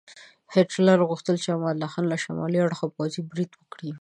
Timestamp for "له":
2.11-2.17